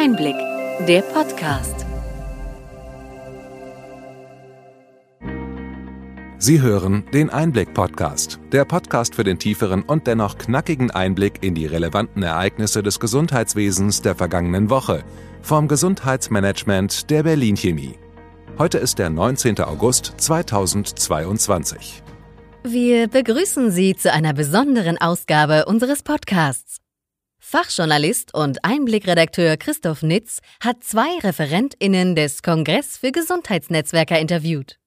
Einblick, 0.00 0.36
der 0.86 1.02
Podcast. 1.02 1.84
Sie 6.38 6.62
hören 6.62 7.02
den 7.12 7.30
Einblick-Podcast, 7.30 8.38
der 8.52 8.64
Podcast 8.64 9.16
für 9.16 9.24
den 9.24 9.40
tieferen 9.40 9.82
und 9.82 10.06
dennoch 10.06 10.38
knackigen 10.38 10.92
Einblick 10.92 11.42
in 11.42 11.56
die 11.56 11.66
relevanten 11.66 12.22
Ereignisse 12.22 12.84
des 12.84 13.00
Gesundheitswesens 13.00 14.00
der 14.00 14.14
vergangenen 14.14 14.70
Woche 14.70 15.02
vom 15.42 15.66
Gesundheitsmanagement 15.66 17.10
der 17.10 17.24
Berlin 17.24 17.56
Chemie. 17.56 17.98
Heute 18.56 18.78
ist 18.78 19.00
der 19.00 19.10
19. 19.10 19.58
August 19.62 20.14
2022. 20.18 22.04
Wir 22.62 23.08
begrüßen 23.08 23.72
Sie 23.72 23.96
zu 23.96 24.12
einer 24.12 24.32
besonderen 24.32 24.96
Ausgabe 24.96 25.64
unseres 25.64 26.04
Podcasts. 26.04 26.78
Fachjournalist 27.50 28.34
und 28.34 28.62
Einblickredakteur 28.62 29.56
Christoph 29.56 30.02
Nitz 30.02 30.40
hat 30.62 30.84
zwei 30.84 31.18
ReferentInnen 31.22 32.14
des 32.14 32.42
Kongress 32.42 32.98
für 32.98 33.10
Gesundheitsnetzwerker 33.10 34.18
interviewt. 34.18 34.78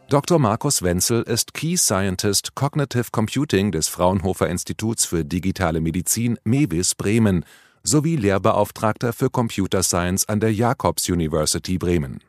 Dr. 0.08 0.38
Markus 0.38 0.84
Wenzel 0.84 1.24
ist 1.24 1.56
Key 1.56 1.78
Scientist 1.78 2.54
Cognitive 2.54 3.06
Computing 3.12 3.72
des 3.72 3.88
Fraunhofer 3.88 4.48
Instituts 4.48 5.04
für 5.04 5.26
digitale 5.26 5.82
Medizin 5.82 6.38
MEWIS 6.44 6.94
Bremen 6.94 7.44
sowie 7.82 8.16
Lehrbeauftragter 8.16 9.14
für 9.14 9.32
Computer 9.32 9.82
Science 9.82 10.30
an 10.30 10.40
der 10.40 10.54
Jacobs 10.54 11.10
University 11.10 11.80
Bremen. 11.80 12.20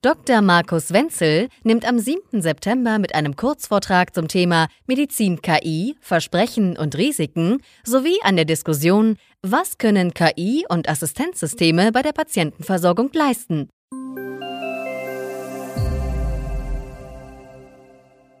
Dr. 0.00 0.42
Markus 0.42 0.92
Wenzel 0.92 1.48
nimmt 1.64 1.84
am 1.84 1.98
7. 1.98 2.40
September 2.40 3.00
mit 3.00 3.16
einem 3.16 3.34
Kurzvortrag 3.34 4.14
zum 4.14 4.28
Thema 4.28 4.68
Medizin 4.86 5.42
KI, 5.42 5.96
Versprechen 6.00 6.78
und 6.78 6.96
Risiken 6.96 7.58
sowie 7.82 8.20
an 8.22 8.36
der 8.36 8.44
Diskussion 8.44 9.16
Was 9.42 9.76
können 9.78 10.14
KI 10.14 10.66
und 10.68 10.88
Assistenzsysteme 10.88 11.90
bei 11.90 12.02
der 12.02 12.12
Patientenversorgung 12.12 13.10
leisten 13.12 13.68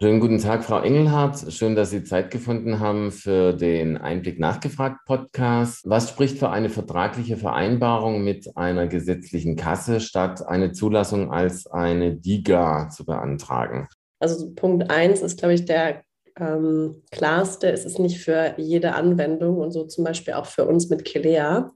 Schönen 0.00 0.20
guten 0.20 0.38
Tag, 0.38 0.62
Frau 0.62 0.80
Engelhardt. 0.80 1.52
Schön, 1.52 1.74
dass 1.74 1.90
Sie 1.90 2.04
Zeit 2.04 2.30
gefunden 2.30 2.78
haben 2.78 3.10
für 3.10 3.52
den 3.52 3.96
Einblick 3.96 4.38
nachgefragt 4.38 5.00
Podcast. 5.06 5.82
Was 5.86 6.10
spricht 6.10 6.38
für 6.38 6.50
eine 6.50 6.70
vertragliche 6.70 7.36
Vereinbarung 7.36 8.22
mit 8.22 8.56
einer 8.56 8.86
gesetzlichen 8.86 9.56
Kasse, 9.56 9.98
statt 9.98 10.46
eine 10.46 10.70
Zulassung 10.70 11.32
als 11.32 11.66
eine 11.66 12.14
DIGA 12.14 12.90
zu 12.90 13.04
beantragen? 13.04 13.88
Also 14.20 14.54
Punkt 14.54 14.88
eins 14.88 15.20
ist, 15.20 15.40
glaube 15.40 15.54
ich, 15.54 15.64
der 15.64 16.04
ähm, 16.38 17.02
klarste. 17.10 17.68
Es 17.72 17.84
ist 17.84 17.98
nicht 17.98 18.20
für 18.20 18.54
jede 18.56 18.94
Anwendung 18.94 19.58
und 19.58 19.72
so 19.72 19.82
zum 19.82 20.04
Beispiel 20.04 20.34
auch 20.34 20.46
für 20.46 20.64
uns 20.64 20.88
mit 20.90 21.04
Kelea 21.04 21.72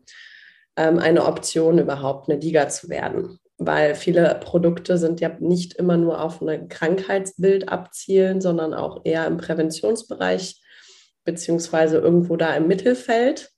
ähm, 0.77 1.01
eine 1.01 1.27
Option 1.27 1.81
überhaupt, 1.81 2.31
eine 2.31 2.39
DIGA 2.39 2.69
zu 2.69 2.89
werden 2.89 3.41
weil 3.59 3.95
viele 3.95 4.39
Produkte 4.43 4.99
sind 4.99 5.21
ja 5.21 5.31
nicht 5.39 5.75
immer 5.75 5.97
nur 5.97 6.21
auf 6.21 6.41
ein 6.43 6.69
Krankheitsbild 6.69 7.69
abzielen, 7.69 8.41
sondern 8.41 8.75
auch 8.75 9.03
eher 9.05 9.27
im 9.27 9.37
Präventionsbereich 9.37 10.61
beziehungsweise 11.25 11.99
irgendwo 11.99 12.37
da 12.37 12.55
im 12.55 12.67
Mittelfeld. 12.67 13.51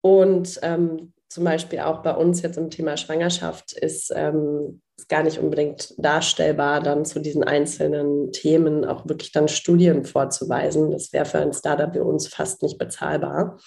Und 0.00 0.60
ähm, 0.62 1.12
zum 1.28 1.44
Beispiel 1.44 1.80
auch 1.80 2.02
bei 2.02 2.14
uns 2.14 2.42
jetzt 2.42 2.58
im 2.58 2.70
Thema 2.70 2.96
Schwangerschaft 2.96 3.72
ist, 3.72 4.12
ähm, 4.14 4.82
gar 5.08 5.22
nicht 5.24 5.38
unbedingt 5.38 5.92
darstellbar, 5.98 6.80
dann 6.80 7.04
zu 7.04 7.18
diesen 7.18 7.42
einzelnen 7.42 8.30
Themen 8.30 8.84
auch 8.84 9.08
wirklich 9.08 9.32
dann 9.32 9.48
Studien 9.48 10.04
vorzuweisen. 10.04 10.92
Das 10.92 11.12
wäre 11.12 11.24
für 11.24 11.38
ein 11.38 11.52
Startup 11.52 11.92
wie 11.94 11.98
uns 11.98 12.28
fast 12.28 12.62
nicht 12.62 12.78
bezahlbar. 12.78 13.58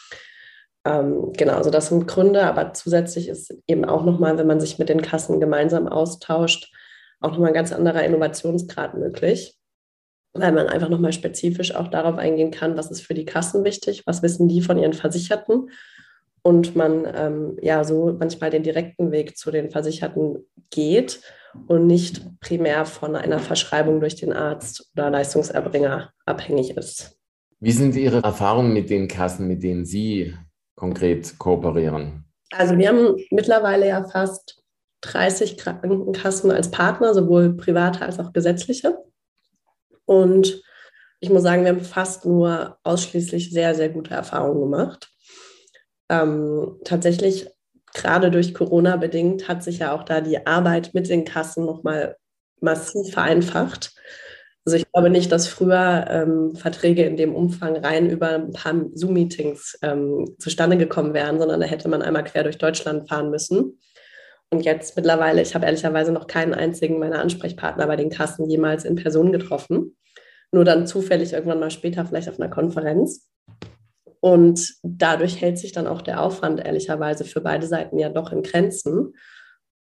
Ähm, 0.88 1.34
genau, 1.34 1.56
also 1.56 1.70
das 1.70 1.90
sind 1.90 2.08
Gründe, 2.08 2.44
aber 2.44 2.74
zusätzlich 2.74 3.28
ist 3.28 3.54
eben 3.68 3.84
auch 3.84 4.06
nochmal, 4.06 4.38
wenn 4.38 4.48
man 4.48 4.62
sich 4.62 4.80
mit 4.80 4.88
den 4.88 5.02
Kassen 5.02 5.42
gemeinsam 5.42 5.88
austauscht, 5.88 6.74
auch 7.20 7.32
nochmal 7.32 7.50
ein 7.50 7.54
ganz 7.54 7.74
anderer 7.74 8.04
Innovationsgrad 8.04 8.94
möglich, 8.94 9.58
weil 10.34 10.54
man 10.54 10.68
einfach 10.68 10.88
nochmal 10.88 11.12
spezifisch 11.12 11.76
auch 11.76 11.90
darauf 11.90 12.18
eingehen 12.18 12.52
kann, 12.52 12.78
was 12.78 12.90
ist 12.90 13.02
für 13.02 13.16
die 13.16 13.26
Kassen 13.26 13.66
wichtig, 13.66 14.04
was 14.06 14.22
wissen 14.22 14.48
die 14.48 14.62
von 14.62 14.78
ihren 14.78 14.94
Versicherten 14.94 15.72
und 16.42 16.78
man 16.78 17.06
ähm, 17.14 17.58
ja 17.62 17.84
so 17.84 18.16
manchmal 18.18 18.50
den 18.50 18.64
direkten 18.64 19.12
Weg 19.12 19.38
zu 19.38 19.52
den 19.52 19.70
Versicherten 19.72 20.46
geht 20.70 21.20
und 21.68 21.88
nicht 21.88 22.22
primär 22.40 22.86
von 22.86 23.18
einer 23.18 23.40
Verschreibung 23.40 24.00
durch 24.00 24.16
den 24.16 24.32
Arzt 24.32 24.90
oder 24.96 25.10
Leistungserbringer 25.10 26.14
abhängig 26.26 26.78
ist. 26.78 27.18
Wie 27.60 27.72
sind 27.72 27.96
Ihre 27.96 28.22
Erfahrungen 28.22 28.72
mit 28.72 28.90
den 28.90 29.08
Kassen, 29.08 29.48
mit 29.48 29.64
denen 29.64 29.84
Sie 29.84 30.36
konkret 30.78 31.38
kooperieren? 31.38 32.24
Also 32.52 32.78
wir 32.78 32.88
haben 32.88 33.18
mittlerweile 33.32 33.90
ja 33.90 34.08
fast 34.08 34.64
30 35.02 35.58
Krankenkassen 35.58 36.50
als 36.52 36.72
Partner, 36.72 37.14
sowohl 37.14 37.58
private 37.58 38.02
als 38.02 38.20
auch 38.20 38.32
gesetzliche. 38.32 38.98
Und 40.06 40.62
ich 41.20 41.30
muss 41.30 41.44
sagen, 41.44 41.64
wir 41.64 41.72
haben 41.72 41.82
fast 41.82 42.26
nur 42.26 42.78
ausschließlich 42.84 43.52
sehr, 43.52 43.76
sehr 43.76 43.90
gute 43.90 44.14
Erfahrungen 44.14 44.62
gemacht. 44.62 45.10
Ähm, 46.10 46.80
tatsächlich, 46.86 47.50
gerade 47.94 48.32
durch 48.32 48.54
Corona 48.54 48.96
bedingt, 48.96 49.48
hat 49.48 49.64
sich 49.64 49.80
ja 49.80 49.94
auch 49.94 50.04
da 50.04 50.22
die 50.22 50.46
Arbeit 50.46 50.94
mit 50.94 51.10
den 51.10 51.26
Kassen 51.26 51.66
nochmal 51.66 52.16
massiv 52.62 53.14
vereinfacht. 53.14 53.94
Also 54.68 54.76
ich 54.76 54.92
glaube 54.92 55.10
nicht, 55.10 55.32
dass 55.32 55.48
früher 55.48 56.08
ähm, 56.10 56.54
Verträge 56.58 57.04
in 57.04 57.16
dem 57.16 57.34
Umfang 57.34 57.78
rein 57.78 58.10
über 58.10 58.32
ein 58.32 58.52
paar 58.52 58.74
Zoom-Meetings 58.94 59.80
ähm, 59.82 60.36
zustande 60.40 60.76
gekommen 60.76 61.14
wären, 61.14 61.40
sondern 61.40 61.62
da 61.62 61.66
hätte 61.66 61.88
man 61.88 62.02
einmal 62.02 62.26
quer 62.26 62.44
durch 62.44 62.58
Deutschland 62.58 63.08
fahren 63.08 63.30
müssen. 63.30 63.80
Und 64.50 64.66
jetzt 64.66 64.98
mittlerweile, 64.98 65.42
ich 65.42 65.56
habe 65.56 65.66
ehrlicherweise 65.66 66.12
noch 66.12 66.28
keinen 66.28 66.54
einzigen 66.54 67.00
meiner 67.00 67.22
Ansprechpartner 67.22 67.88
bei 67.88 67.96
den 67.96 68.10
Kassen 68.10 68.50
jemals 68.50 68.84
in 68.84 68.96
Person 68.96 69.32
getroffen. 69.32 69.96
Nur 70.52 70.66
dann 70.66 70.86
zufällig 70.86 71.32
irgendwann 71.32 71.62
mal 71.62 71.72
später 71.72 72.06
vielleicht 72.06 72.28
auf 72.28 72.38
einer 72.38 72.50
Konferenz. 72.50 73.32
Und 74.20 74.76
dadurch 74.84 75.40
hält 75.40 75.60
sich 75.60 75.72
dann 75.72 75.88
auch 75.88 76.02
der 76.02 76.22
Aufwand 76.22 76.60
ehrlicherweise 76.60 77.24
für 77.24 77.40
beide 77.40 77.68
Seiten 77.68 78.00
ja 78.00 78.10
doch 78.10 78.34
in 78.34 78.44
Grenzen. 78.44 79.14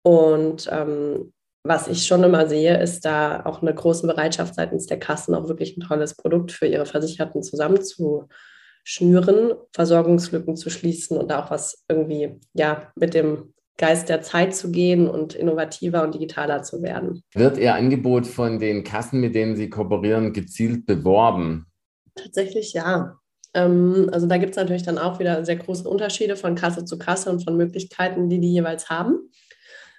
Und 0.05 0.69
ähm, 0.71 1.33
was 1.69 1.89
ich 1.89 2.07
schon 2.07 2.25
immer 2.25 2.49
sehe, 2.49 2.81
ist 2.81 3.05
da 3.05 3.45
auch 3.45 3.63
eine 3.63 3.75
große 3.75 4.07
Bereitschaft 4.07 4.55
seitens 4.55 4.87
der 4.87 4.99
Kassen, 4.99 5.35
auch 5.35 5.49
wirklich 5.49 5.77
ein 5.77 5.83
tolles 5.83 6.15
Produkt 6.15 6.53
für 6.53 6.67
ihre 6.67 6.87
Versicherten 6.87 7.43
zusammenzuschnüren, 7.43 9.55
Versorgungslücken 9.73 10.57
zu 10.57 10.71
schließen 10.71 11.17
und 11.17 11.33
auch 11.33 11.51
was 11.51 11.85
irgendwie 11.89 12.41
ja 12.55 12.93
mit 12.97 13.15
dem 13.15 13.55
Geist 13.79 14.09
der 14.09 14.23
Zeit 14.23 14.55
zu 14.55 14.71
gehen 14.71 15.09
und 15.09 15.35
innovativer 15.35 16.03
und 16.03 16.15
digitaler 16.15 16.63
zu 16.63 16.83
werden. 16.83 17.23
Wird 17.35 17.59
Ihr 17.59 17.75
Angebot 17.75 18.27
von 18.27 18.59
den 18.59 18.85
Kassen, 18.85 19.21
mit 19.21 19.35
denen 19.35 19.55
Sie 19.55 19.69
kooperieren, 19.69 20.33
gezielt 20.33 20.87
beworben? 20.87 21.67
Tatsächlich 22.15 22.73
ja. 22.73 23.19
Ähm, 23.53 24.09
also 24.13 24.27
da 24.27 24.39
gibt 24.39 24.53
es 24.53 24.57
natürlich 24.57 24.83
dann 24.83 24.99
auch 24.99 25.19
wieder 25.19 25.45
sehr 25.45 25.57
große 25.57 25.89
Unterschiede 25.89 26.37
von 26.37 26.55
Kasse 26.55 26.87
zu 26.87 26.99
Kasse 26.99 27.31
und 27.31 27.45
von 27.45 27.57
Möglichkeiten, 27.57 28.31
die 28.31 28.41
die 28.41 28.53
jeweils 28.53 28.89
haben. 28.89 29.31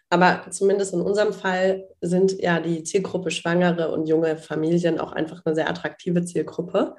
Aber 0.10 0.46
zumindest 0.52 0.94
in 0.94 1.02
unserem 1.02 1.34
Fall 1.34 1.88
sind 2.00 2.40
ja 2.42 2.60
die 2.60 2.84
Zielgruppe 2.84 3.30
Schwangere 3.30 3.92
und 3.92 4.08
junge 4.08 4.38
Familien 4.38 5.00
auch 5.00 5.12
einfach 5.12 5.42
eine 5.46 5.56
sehr 5.56 5.70
attraktive 5.70 6.24
Zielgruppe, 6.24 6.96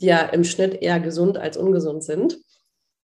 die 0.00 0.06
ja 0.06 0.20
im 0.20 0.44
Schnitt 0.44 0.80
eher 0.80 1.00
gesund 1.00 1.36
als 1.36 1.56
ungesund 1.56 2.02
sind. 2.04 2.38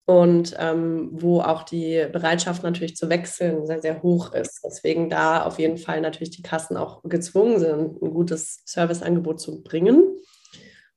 Und 0.05 0.55
ähm, 0.59 1.09
wo 1.13 1.41
auch 1.41 1.63
die 1.63 2.05
Bereitschaft 2.11 2.63
natürlich 2.63 2.97
zu 2.97 3.07
wechseln 3.07 3.65
sehr, 3.65 3.81
sehr 3.81 4.01
hoch 4.01 4.33
ist. 4.33 4.61
Deswegen 4.65 5.09
da 5.09 5.43
auf 5.43 5.57
jeden 5.57 5.77
Fall 5.77 6.01
natürlich 6.01 6.31
die 6.31 6.41
Kassen 6.41 6.75
auch 6.75 7.01
gezwungen 7.03 7.59
sind, 7.59 8.01
ein 8.01 8.11
gutes 8.11 8.61
Serviceangebot 8.65 9.39
zu 9.39 9.63
bringen. 9.63 10.03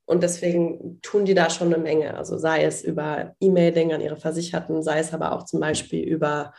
Und 0.05 0.21
deswegen 0.21 0.99
tun 1.01 1.25
die 1.25 1.33
da 1.33 1.49
schon 1.49 1.73
eine 1.73 1.81
Menge. 1.81 2.15
Also 2.15 2.37
sei 2.37 2.63
es 2.63 2.83
über 2.83 3.35
E-Mailing 3.39 3.93
an 3.93 4.01
ihre 4.01 4.17
Versicherten, 4.17 4.83
sei 4.83 4.99
es 4.99 5.13
aber 5.13 5.31
auch 5.31 5.45
zum 5.45 5.59
Beispiel 5.59 6.03
über 6.03 6.53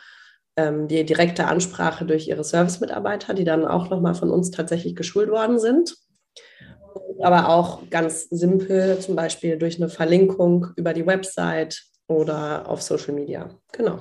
ähm, 0.57 0.87
die 0.87 1.05
direkte 1.05 1.45
Ansprache 1.45 2.05
durch 2.05 2.27
ihre 2.27 2.43
Service-Mitarbeiter, 2.43 3.33
die 3.33 3.45
dann 3.45 3.65
auch 3.65 3.89
nochmal 3.89 4.15
von 4.15 4.31
uns 4.31 4.51
tatsächlich 4.51 4.95
geschult 4.95 5.29
worden 5.29 5.59
sind. 5.59 5.95
aber 7.21 7.49
auch 7.49 7.89
ganz 7.89 8.27
simpel, 8.29 8.99
zum 8.99 9.15
Beispiel 9.15 9.57
durch 9.57 9.77
eine 9.77 9.89
Verlinkung 9.89 10.67
über 10.75 10.93
die 10.93 11.05
Website 11.05 11.83
oder 12.07 12.69
auf 12.69 12.81
Social 12.81 13.13
Media. 13.13 13.49
Genau. 13.71 13.99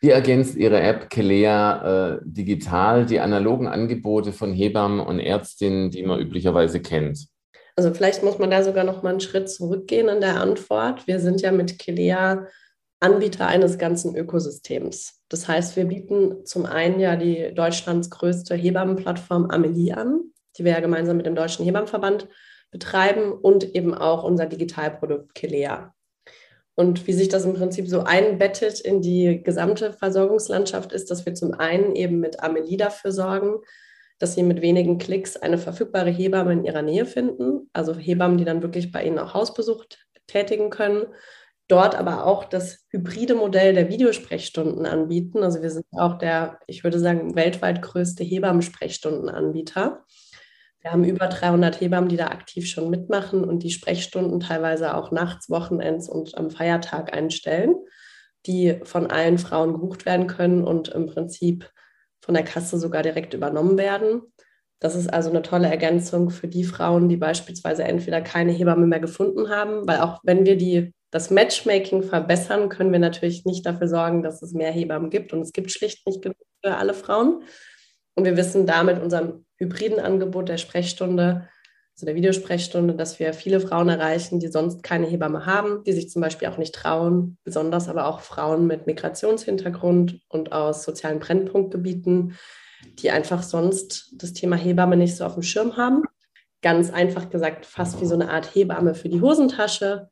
Wie 0.00 0.10
ergänzt 0.10 0.56
Ihre 0.56 0.80
App 0.80 1.10
Kelea 1.10 2.16
äh, 2.16 2.18
digital 2.24 3.06
die 3.06 3.20
analogen 3.20 3.68
Angebote 3.68 4.32
von 4.32 4.52
Hebammen 4.52 5.00
und 5.00 5.20
Ärztinnen, 5.20 5.90
die 5.90 6.02
man 6.02 6.20
üblicherweise 6.20 6.80
kennt? 6.80 7.28
Also 7.76 7.92
vielleicht 7.92 8.22
muss 8.22 8.38
man 8.38 8.50
da 8.50 8.62
sogar 8.62 8.84
noch 8.84 9.02
mal 9.02 9.10
einen 9.10 9.20
Schritt 9.20 9.50
zurückgehen 9.50 10.08
in 10.08 10.20
der 10.20 10.40
Antwort. 10.40 11.06
Wir 11.06 11.20
sind 11.20 11.42
ja 11.42 11.52
mit 11.52 11.78
Kelea 11.78 12.46
Anbieter 13.00 13.46
eines 13.46 13.78
ganzen 13.78 14.16
Ökosystems. 14.16 15.20
Das 15.28 15.48
heißt, 15.48 15.76
wir 15.76 15.86
bieten 15.86 16.46
zum 16.46 16.66
einen 16.66 16.98
ja 16.98 17.16
die 17.16 17.52
Deutschlands 17.54 18.10
größte 18.10 18.54
Hebammenplattform 18.54 19.50
Amelie 19.50 19.92
an, 19.92 20.32
die 20.56 20.64
wir 20.64 20.72
ja 20.72 20.80
gemeinsam 20.80 21.16
mit 21.16 21.26
dem 21.26 21.34
Deutschen 21.34 21.64
Hebammenverband 21.64 22.28
betreiben 22.70 23.32
und 23.32 23.74
eben 23.74 23.94
auch 23.94 24.24
unser 24.24 24.46
Digitalprodukt 24.46 25.34
Kelea. 25.34 25.94
Und 26.74 27.06
wie 27.06 27.12
sich 27.12 27.28
das 27.28 27.44
im 27.44 27.54
Prinzip 27.54 27.88
so 27.88 28.02
einbettet 28.02 28.80
in 28.80 29.00
die 29.00 29.42
gesamte 29.42 29.92
Versorgungslandschaft 29.92 30.92
ist, 30.92 31.10
dass 31.10 31.24
wir 31.24 31.34
zum 31.34 31.54
einen 31.54 31.96
eben 31.96 32.20
mit 32.20 32.42
Amelie 32.42 32.76
dafür 32.76 33.12
sorgen, 33.12 33.60
dass 34.18 34.34
sie 34.34 34.42
mit 34.42 34.62
wenigen 34.62 34.98
Klicks 34.98 35.36
eine 35.36 35.58
verfügbare 35.58 36.10
Hebamme 36.10 36.52
in 36.52 36.64
ihrer 36.64 36.82
Nähe 36.82 37.06
finden, 37.06 37.68
also 37.72 37.94
Hebammen, 37.94 38.38
die 38.38 38.44
dann 38.44 38.62
wirklich 38.62 38.92
bei 38.92 39.04
ihnen 39.04 39.18
auch 39.18 39.34
Hausbesuch 39.34 39.84
tätigen 40.26 40.70
können, 40.70 41.06
dort 41.68 41.94
aber 41.94 42.26
auch 42.26 42.44
das 42.44 42.86
hybride 42.90 43.34
Modell 43.34 43.74
der 43.74 43.88
Videosprechstunden 43.88 44.86
anbieten. 44.86 45.42
Also 45.42 45.62
wir 45.62 45.70
sind 45.70 45.86
auch 45.92 46.18
der, 46.18 46.60
ich 46.66 46.84
würde 46.84 46.98
sagen, 46.98 47.34
weltweit 47.34 47.82
größte 47.82 48.22
Hebammensprechstundenanbieter. 48.22 50.04
Wir 50.80 50.92
haben 50.92 51.04
über 51.04 51.26
300 51.26 51.80
Hebammen, 51.80 52.08
die 52.08 52.16
da 52.16 52.28
aktiv 52.28 52.68
schon 52.68 52.90
mitmachen 52.90 53.42
und 53.42 53.64
die 53.64 53.70
Sprechstunden 53.70 54.38
teilweise 54.38 54.94
auch 54.94 55.10
nachts, 55.10 55.50
Wochenends 55.50 56.08
und 56.08 56.38
am 56.38 56.50
Feiertag 56.50 57.12
einstellen, 57.12 57.74
die 58.46 58.78
von 58.84 59.08
allen 59.08 59.38
Frauen 59.38 59.72
gebucht 59.72 60.06
werden 60.06 60.28
können 60.28 60.62
und 60.62 60.88
im 60.88 61.06
Prinzip 61.06 61.68
von 62.20 62.34
der 62.34 62.44
Kasse 62.44 62.78
sogar 62.78 63.02
direkt 63.02 63.34
übernommen 63.34 63.78
werden. 63.78 64.22
Das 64.78 64.94
ist 64.94 65.12
also 65.12 65.30
eine 65.30 65.42
tolle 65.42 65.68
Ergänzung 65.68 66.30
für 66.30 66.48
die 66.48 66.64
Frauen, 66.64 67.08
die 67.08 67.16
beispielsweise 67.16 67.82
entweder 67.84 68.20
keine 68.20 68.52
Hebamme 68.52 68.86
mehr 68.86 69.00
gefunden 69.00 69.48
haben, 69.48 69.88
weil 69.88 70.00
auch 70.00 70.20
wenn 70.22 70.44
wir 70.44 70.56
die, 70.56 70.92
das 71.10 71.30
Matchmaking 71.30 72.02
verbessern, 72.02 72.68
können 72.68 72.92
wir 72.92 72.98
natürlich 72.98 73.44
nicht 73.44 73.64
dafür 73.64 73.88
sorgen, 73.88 74.22
dass 74.22 74.42
es 74.42 74.52
mehr 74.52 74.72
Hebammen 74.72 75.10
gibt 75.10 75.32
und 75.32 75.40
es 75.40 75.52
gibt 75.52 75.70
schlicht 75.70 76.06
nicht 76.06 76.22
genug 76.22 76.36
für 76.64 76.76
alle 76.76 76.94
Frauen. 76.94 77.42
Und 78.14 78.24
wir 78.24 78.36
wissen 78.36 78.66
da 78.66 78.82
mit 78.82 79.00
unserem 79.00 79.44
hybriden 79.56 80.00
Angebot 80.00 80.48
der 80.48 80.56
Sprechstunde, 80.58 81.48
also 81.94 82.06
der 82.06 82.14
Videosprechstunde, 82.14 82.94
dass 82.94 83.18
wir 83.18 83.32
viele 83.32 83.60
Frauen 83.60 83.88
erreichen, 83.88 84.40
die 84.40 84.48
sonst 84.48 84.82
keine 84.82 85.06
Hebamme 85.06 85.46
haben, 85.46 85.82
die 85.84 85.92
sich 85.92 86.10
zum 86.10 86.20
Beispiel 86.20 86.48
auch 86.48 86.58
nicht 86.58 86.74
trauen, 86.74 87.38
besonders 87.44 87.88
aber 87.88 88.06
auch 88.06 88.20
Frauen 88.20 88.66
mit 88.66 88.86
Migrationshintergrund 88.86 90.20
und 90.28 90.52
aus 90.52 90.82
sozialen 90.82 91.20
Brennpunktgebieten, 91.20 92.36
die 92.98 93.10
einfach 93.10 93.42
sonst 93.42 94.12
das 94.16 94.34
Thema 94.34 94.56
Hebamme 94.56 94.96
nicht 94.96 95.16
so 95.16 95.24
auf 95.24 95.34
dem 95.34 95.42
Schirm 95.42 95.76
haben. 95.76 96.02
Ganz 96.60 96.90
einfach 96.90 97.30
gesagt, 97.30 97.64
fast 97.64 98.00
wie 98.00 98.06
so 98.06 98.14
eine 98.14 98.30
Art 98.30 98.54
Hebamme 98.54 98.94
für 98.94 99.08
die 99.08 99.20
Hosentasche, 99.20 100.10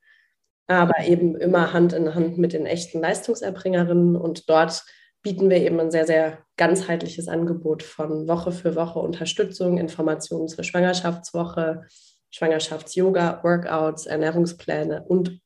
aber 0.66 1.04
eben 1.06 1.36
immer 1.36 1.72
Hand 1.72 1.92
in 1.92 2.14
Hand 2.14 2.38
mit 2.38 2.52
den 2.52 2.66
echten 2.66 3.00
Leistungserbringerinnen. 3.00 4.16
Und 4.16 4.48
dort 4.48 4.84
bieten 5.22 5.50
wir 5.50 5.58
eben 5.58 5.80
ein 5.80 5.90
sehr, 5.90 6.06
sehr 6.06 6.38
ganzheitliches 6.56 7.28
Angebot 7.28 7.82
von 7.82 8.28
Woche 8.28 8.52
für 8.52 8.74
Woche 8.74 8.98
Unterstützung, 8.98 9.78
Informationen 9.78 10.48
zur 10.48 10.64
Schwangerschaftswoche, 10.64 11.82
Schwangerschafts-Yoga, 12.30 13.42
Workouts, 13.42 14.06
Ernährungspläne 14.06 15.04
und 15.06 15.40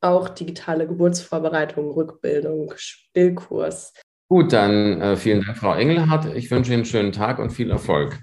auch 0.00 0.28
digitale 0.28 0.86
Geburtsvorbereitung, 0.86 1.90
Rückbildung, 1.90 2.72
Stillkurs. 2.76 3.92
Gut, 4.28 4.52
dann 4.52 5.00
äh, 5.00 5.16
vielen 5.16 5.42
Dank, 5.42 5.58
Frau 5.58 5.74
Engelhardt. 5.74 6.34
Ich 6.34 6.50
wünsche 6.50 6.72
Ihnen 6.72 6.80
einen 6.80 6.86
schönen 6.86 7.12
Tag 7.12 7.38
und 7.38 7.50
viel 7.50 7.70
Erfolg. 7.70 8.18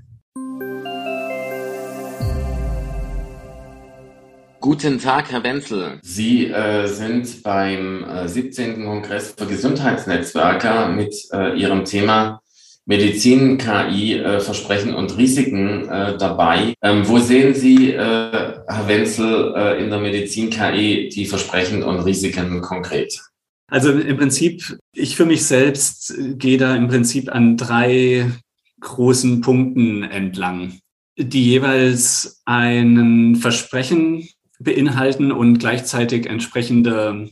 Guten 4.62 5.00
Tag, 5.00 5.32
Herr 5.32 5.44
Wenzel. 5.44 5.98
Sie 6.04 6.46
äh, 6.46 6.86
sind 6.86 7.42
beim 7.42 8.04
äh, 8.04 8.28
17. 8.28 8.86
Kongress 8.86 9.34
für 9.36 9.48
Gesundheitsnetzwerker 9.48 10.90
mit 10.90 11.16
äh, 11.34 11.60
Ihrem 11.60 11.84
Thema 11.84 12.44
Medizin, 12.86 13.58
KI, 13.58 14.20
äh, 14.20 14.40
Versprechen 14.40 14.94
und 14.94 15.18
Risiken 15.18 15.90
äh, 15.90 16.16
dabei. 16.16 16.76
Ähm, 16.84 17.08
wo 17.08 17.18
sehen 17.18 17.56
Sie, 17.56 17.94
äh, 17.94 17.98
Herr 17.98 18.88
Wenzel, 18.88 19.80
in 19.80 19.90
der 19.90 20.00
Medizin, 20.00 20.52
KI 20.52 21.10
die 21.10 21.26
Versprechen 21.26 21.82
und 21.82 22.02
Risiken 22.02 22.62
konkret? 22.62 23.20
Also 23.68 23.92
im 23.92 24.18
Prinzip, 24.18 24.78
ich 24.94 25.16
für 25.16 25.26
mich 25.26 25.44
selbst 25.44 26.14
gehe 26.38 26.60
da 26.60 26.76
im 26.76 26.88
Prinzip 26.88 27.34
an 27.34 27.58
drei 27.58 28.30
großen 28.80 29.42
Punkten 29.42 30.04
entlang, 30.04 30.78
die 31.18 31.46
jeweils 31.46 32.44
einen 32.46 33.38
Versprechen 33.38 34.28
beinhalten 34.64 35.32
und 35.32 35.60
gleichzeitig 35.60 36.26
entsprechende 36.26 37.30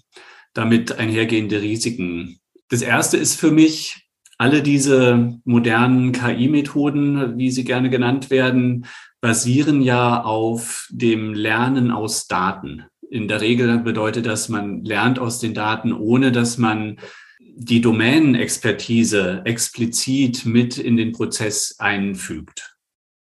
damit 0.54 0.94
einhergehende 0.94 1.62
Risiken. 1.62 2.40
Das 2.70 2.82
erste 2.82 3.18
ist 3.18 3.40
für 3.40 3.52
mich, 3.52 4.10
alle 4.38 4.64
diese 4.64 5.40
modernen 5.44 6.12
KI-Methoden, 6.12 7.38
wie 7.38 7.52
sie 7.52 7.66
gerne 7.66 7.90
genannt 7.90 8.30
werden, 8.30 8.86
basieren 9.22 9.82
ja 9.82 10.24
auf 10.24 10.88
dem 10.92 11.34
Lernen 11.34 11.92
aus 11.92 12.28
Daten. 12.28 12.86
In 13.10 13.28
der 13.28 13.42
Regel 13.42 13.80
bedeutet 13.80 14.26
das, 14.26 14.48
man 14.48 14.86
lernt 14.86 15.20
aus 15.20 15.40
den 15.40 15.54
Daten, 15.54 15.92
ohne 15.92 16.32
dass 16.32 16.58
man 16.58 17.00
die 17.40 17.82
Domänenexpertise 17.82 19.42
explizit 19.44 20.46
mit 20.46 20.78
in 20.78 20.96
den 20.96 21.12
Prozess 21.12 21.76
einfügt, 21.80 22.78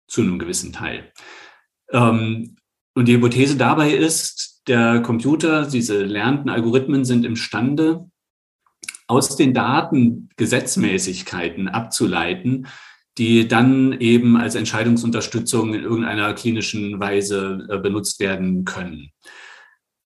zu 0.08 0.22
einem 0.22 0.38
gewissen 0.38 0.74
Teil. 0.74 1.12
Ähm, 1.92 2.58
und 2.98 3.08
die 3.08 3.14
Hypothese 3.14 3.58
dabei 3.58 3.92
ist, 3.92 4.64
der 4.68 5.02
Computer, 5.02 5.68
diese 5.68 6.04
lernenden 6.04 6.50
Algorithmen 6.50 7.06
sind 7.06 7.26
imstande, 7.26 8.10
aus 9.06 9.36
den 9.36 9.54
Daten 9.54 10.30
Gesetzmäßigkeiten 10.36 11.68
abzuleiten, 11.68 12.66
die 13.20 13.48
dann 13.48 13.94
eben 14.00 14.36
als 14.36 14.56
Entscheidungsunterstützung 14.56 15.76
in 15.76 15.84
irgendeiner 15.84 16.34
klinischen 16.34 17.00
Weise 17.00 17.68
äh, 17.70 17.78
benutzt 17.78 18.20
werden 18.20 18.66
können. 18.66 19.12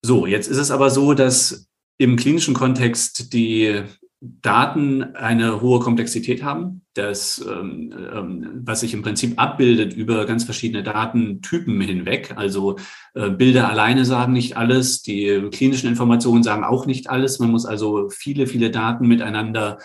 So, 0.02 0.26
jetzt 0.26 0.48
ist 0.48 0.58
es 0.58 0.70
aber 0.70 0.90
so, 0.90 1.14
dass 1.14 1.70
im 1.96 2.16
klinischen 2.16 2.52
Kontext 2.52 3.32
die 3.32 3.84
Daten 4.24 5.02
eine 5.16 5.60
hohe 5.60 5.80
Komplexität 5.80 6.44
haben, 6.44 6.82
das, 6.94 7.44
ähm, 7.44 7.92
ähm, 7.92 8.50
was 8.64 8.80
sich 8.80 8.94
im 8.94 9.02
Prinzip 9.02 9.32
abbildet 9.36 9.94
über 9.94 10.26
ganz 10.26 10.44
verschiedene 10.44 10.84
Datentypen 10.84 11.80
hinweg. 11.80 12.34
Also 12.36 12.76
äh, 13.14 13.30
Bilder 13.30 13.68
alleine 13.68 14.04
sagen 14.04 14.32
nicht 14.32 14.56
alles, 14.56 15.02
die 15.02 15.48
klinischen 15.50 15.88
Informationen 15.88 16.44
sagen 16.44 16.62
auch 16.62 16.86
nicht 16.86 17.10
alles. 17.10 17.40
Man 17.40 17.50
muss 17.50 17.66
also 17.66 18.10
viele, 18.10 18.46
viele 18.46 18.70
Daten 18.70 19.08
miteinander 19.08 19.78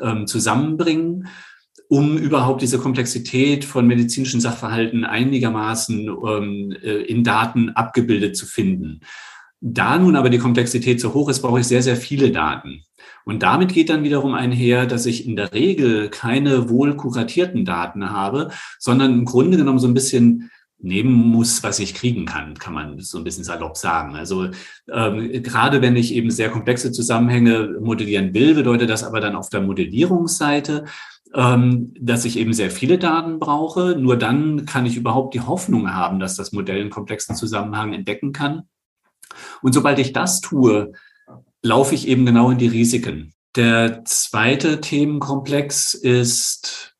ähm, 0.00 0.26
zusammenbringen, 0.26 1.28
um 1.88 2.16
überhaupt 2.16 2.62
diese 2.62 2.78
Komplexität 2.78 3.66
von 3.66 3.86
medizinischen 3.86 4.40
Sachverhalten 4.40 5.04
einigermaßen 5.04 6.08
ähm, 6.08 6.74
äh, 6.82 7.02
in 7.02 7.24
Daten 7.24 7.68
abgebildet 7.70 8.38
zu 8.38 8.46
finden. 8.46 9.00
Da 9.60 9.98
nun 9.98 10.16
aber 10.16 10.30
die 10.30 10.38
Komplexität 10.38 10.98
so 10.98 11.12
hoch 11.12 11.28
ist, 11.28 11.42
brauche 11.42 11.60
ich 11.60 11.66
sehr, 11.66 11.82
sehr 11.82 11.96
viele 11.96 12.32
Daten. 12.32 12.84
Und 13.24 13.42
damit 13.42 13.72
geht 13.72 13.90
dann 13.90 14.04
wiederum 14.04 14.34
einher, 14.34 14.86
dass 14.86 15.06
ich 15.06 15.26
in 15.26 15.36
der 15.36 15.52
Regel 15.52 16.08
keine 16.08 16.68
wohl 16.68 16.96
kuratierten 16.96 17.64
Daten 17.64 18.10
habe, 18.10 18.50
sondern 18.78 19.12
im 19.12 19.24
Grunde 19.24 19.56
genommen 19.56 19.78
so 19.78 19.88
ein 19.88 19.94
bisschen 19.94 20.50
nehmen 20.82 21.12
muss, 21.12 21.62
was 21.62 21.78
ich 21.78 21.94
kriegen 21.94 22.26
kann, 22.26 22.54
kann 22.54 22.74
man 22.74 22.98
so 22.98 23.18
ein 23.18 23.24
bisschen 23.24 23.44
salopp 23.44 23.76
sagen. 23.76 24.16
Also 24.16 24.48
ähm, 24.90 25.42
gerade 25.42 25.80
wenn 25.80 25.96
ich 25.96 26.12
eben 26.14 26.30
sehr 26.30 26.50
komplexe 26.50 26.90
Zusammenhänge 26.92 27.76
modellieren 27.80 28.34
will, 28.34 28.54
bedeutet 28.54 28.90
das 28.90 29.04
aber 29.04 29.20
dann 29.20 29.36
auf 29.36 29.48
der 29.48 29.60
Modellierungsseite, 29.60 30.86
ähm, 31.34 31.94
dass 31.98 32.24
ich 32.24 32.36
eben 32.36 32.52
sehr 32.52 32.70
viele 32.70 32.98
Daten 32.98 33.38
brauche. 33.38 33.96
Nur 33.96 34.16
dann 34.16 34.66
kann 34.66 34.86
ich 34.86 34.96
überhaupt 34.96 35.34
die 35.34 35.40
Hoffnung 35.40 35.94
haben, 35.94 36.18
dass 36.18 36.36
das 36.36 36.52
Modell 36.52 36.80
einen 36.80 36.90
komplexen 36.90 37.36
Zusammenhang 37.36 37.92
entdecken 37.92 38.32
kann. 38.32 38.64
Und 39.62 39.72
sobald 39.72 39.98
ich 39.98 40.12
das 40.12 40.40
tue, 40.40 40.92
laufe 41.62 41.94
ich 41.94 42.08
eben 42.08 42.26
genau 42.26 42.50
in 42.50 42.58
die 42.58 42.68
Risiken. 42.68 43.32
Der 43.56 44.04
zweite 44.04 44.80
Themenkomplex 44.80 45.94
ist, 45.94 46.96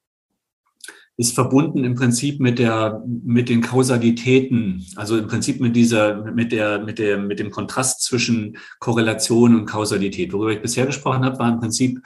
ist 1.16 1.34
verbunden 1.34 1.84
im 1.84 1.94
Prinzip 1.94 2.40
mit 2.40 2.58
der, 2.58 3.02
mit 3.06 3.48
den 3.48 3.60
Kausalitäten, 3.60 4.86
also 4.96 5.18
im 5.18 5.26
Prinzip 5.26 5.60
mit 5.60 5.74
dieser, 5.74 6.22
mit 6.32 6.52
der, 6.52 6.80
mit 6.80 6.98
der, 6.98 7.18
mit 7.18 7.38
dem 7.38 7.50
Kontrast 7.50 8.02
zwischen 8.02 8.58
Korrelation 8.78 9.54
und 9.54 9.66
Kausalität. 9.66 10.32
Worüber 10.32 10.52
ich 10.52 10.62
bisher 10.62 10.86
gesprochen 10.86 11.24
habe, 11.24 11.38
war 11.38 11.50
im 11.50 11.60
Prinzip 11.60 12.00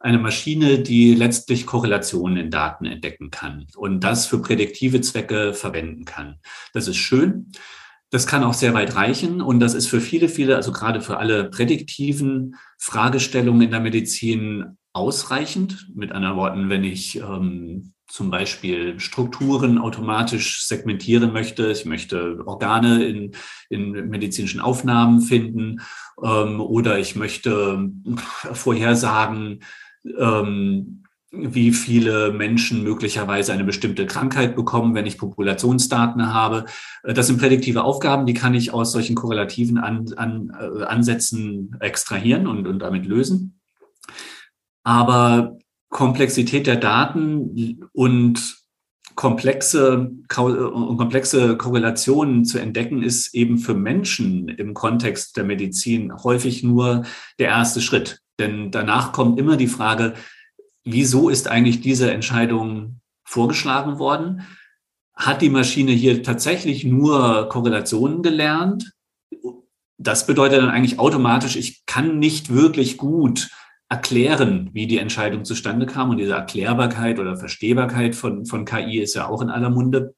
eine 0.00 0.18
Maschine, 0.18 0.80
die 0.80 1.14
letztlich 1.14 1.64
Korrelationen 1.64 2.36
in 2.36 2.50
Daten 2.50 2.86
entdecken 2.86 3.30
kann 3.30 3.66
und 3.76 4.00
das 4.00 4.26
für 4.26 4.40
prädiktive 4.40 5.00
Zwecke 5.00 5.54
verwenden 5.54 6.04
kann. 6.04 6.40
Das 6.72 6.88
ist 6.88 6.96
schön. 6.96 7.52
Das 8.12 8.26
kann 8.26 8.44
auch 8.44 8.52
sehr 8.52 8.74
weit 8.74 8.94
reichen 8.94 9.40
und 9.40 9.58
das 9.58 9.72
ist 9.72 9.86
für 9.86 10.02
viele, 10.02 10.28
viele, 10.28 10.54
also 10.56 10.70
gerade 10.70 11.00
für 11.00 11.16
alle 11.16 11.48
prädiktiven 11.48 12.56
Fragestellungen 12.78 13.62
in 13.62 13.70
der 13.70 13.80
Medizin 13.80 14.76
ausreichend. 14.92 15.88
Mit 15.94 16.12
anderen 16.12 16.36
Worten, 16.36 16.68
wenn 16.68 16.84
ich 16.84 17.16
ähm, 17.16 17.94
zum 18.06 18.30
Beispiel 18.30 19.00
Strukturen 19.00 19.78
automatisch 19.78 20.66
segmentieren 20.66 21.32
möchte, 21.32 21.70
ich 21.70 21.86
möchte 21.86 22.42
Organe 22.44 23.02
in, 23.02 23.30
in 23.70 23.92
medizinischen 24.10 24.60
Aufnahmen 24.60 25.22
finden 25.22 25.80
ähm, 26.22 26.60
oder 26.60 26.98
ich 26.98 27.16
möchte 27.16 27.88
vorhersagen, 28.52 29.60
ähm, 30.18 31.04
wie 31.32 31.72
viele 31.72 32.30
Menschen 32.30 32.82
möglicherweise 32.82 33.54
eine 33.54 33.64
bestimmte 33.64 34.06
Krankheit 34.06 34.54
bekommen, 34.54 34.94
wenn 34.94 35.06
ich 35.06 35.16
Populationsdaten 35.16 36.32
habe. 36.32 36.66
Äh, 37.02 37.14
das 37.14 37.26
sind 37.26 37.38
prädiktive 37.38 37.82
Aufgaben, 37.82 38.26
die 38.26 38.34
kann 38.34 38.54
ich 38.54 38.72
aus 38.72 38.92
solchen 38.92 39.16
korrelativen 39.16 39.78
An, 39.78 40.12
An, 40.16 40.52
äh, 40.58 40.84
Ansätzen 40.84 41.76
extrahieren 41.80 42.46
und, 42.46 42.68
und 42.68 42.80
damit 42.80 43.06
lösen. 43.06 43.58
Aber 44.84 45.58
Komplexität 45.88 46.66
der 46.66 46.76
Daten 46.76 47.88
und 47.92 48.62
komplexe, 49.14 50.10
komplexe 50.28 51.56
Korrelationen 51.56 52.44
zu 52.44 52.58
entdecken, 52.58 53.02
ist 53.02 53.34
eben 53.34 53.58
für 53.58 53.74
Menschen 53.74 54.48
im 54.48 54.74
Kontext 54.74 55.36
der 55.36 55.44
Medizin 55.44 56.12
häufig 56.24 56.62
nur 56.62 57.04
der 57.38 57.48
erste 57.48 57.80
Schritt. 57.80 58.20
Denn 58.38 58.70
danach 58.70 59.12
kommt 59.12 59.38
immer 59.38 59.56
die 59.56 59.66
Frage, 59.66 60.14
wieso 60.84 61.28
ist 61.28 61.48
eigentlich 61.48 61.80
diese 61.80 62.10
Entscheidung 62.12 63.00
vorgeschlagen 63.24 63.98
worden? 63.98 64.46
Hat 65.14 65.42
die 65.42 65.50
Maschine 65.50 65.92
hier 65.92 66.22
tatsächlich 66.22 66.84
nur 66.84 67.48
Korrelationen 67.48 68.22
gelernt? 68.22 68.92
Das 69.98 70.26
bedeutet 70.26 70.60
dann 70.60 70.70
eigentlich 70.70 70.98
automatisch, 70.98 71.56
ich 71.56 71.86
kann 71.86 72.18
nicht 72.18 72.52
wirklich 72.52 72.96
gut 72.96 73.50
erklären, 73.88 74.70
wie 74.72 74.86
die 74.86 74.98
Entscheidung 74.98 75.44
zustande 75.44 75.86
kam. 75.86 76.10
Und 76.10 76.16
diese 76.16 76.32
Erklärbarkeit 76.32 77.18
oder 77.18 77.36
Verstehbarkeit 77.36 78.14
von, 78.14 78.46
von 78.46 78.64
KI 78.64 79.00
ist 79.00 79.14
ja 79.14 79.28
auch 79.28 79.42
in 79.42 79.50
aller 79.50 79.70
Munde. 79.70 80.14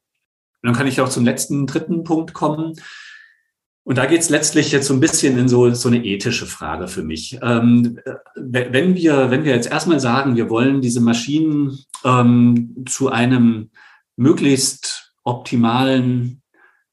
Und 0.61 0.69
dann 0.69 0.73
kann 0.73 0.87
ich 0.87 1.01
auch 1.01 1.09
zum 1.09 1.25
letzten, 1.25 1.67
dritten 1.67 2.03
Punkt 2.03 2.33
kommen. 2.33 2.73
Und 3.85 3.99
da 3.99 4.07
geht 4.07 4.21
es 4.21 4.29
letztlich 4.29 4.71
jetzt 4.71 4.87
so 4.87 4.95
ein 4.95 4.99
bisschen 4.99 5.37
in 5.37 5.47
so, 5.47 5.69
so 5.69 5.89
eine 5.89 6.03
ethische 6.03 6.47
Frage 6.47 6.87
für 6.87 7.03
mich. 7.03 7.37
Ähm, 7.43 7.99
wenn, 8.35 8.95
wir, 8.95 9.29
wenn 9.29 9.43
wir 9.43 9.53
jetzt 9.53 9.69
erstmal 9.69 9.99
sagen, 9.99 10.35
wir 10.35 10.49
wollen 10.49 10.81
diese 10.81 11.01
Maschinen 11.01 11.77
ähm, 12.03 12.83
zu 12.89 13.11
einem 13.11 13.69
möglichst 14.17 15.13
optimalen 15.23 16.41